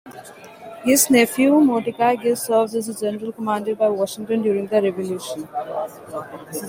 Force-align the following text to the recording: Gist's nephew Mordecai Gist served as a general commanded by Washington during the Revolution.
Gist's 0.83 1.11
nephew 1.11 1.61
Mordecai 1.61 2.15
Gist 2.15 2.47
served 2.47 2.73
as 2.73 2.89
a 2.89 2.99
general 2.99 3.31
commanded 3.31 3.77
by 3.77 3.87
Washington 3.89 4.41
during 4.41 4.65
the 4.65 4.81
Revolution. 4.81 5.47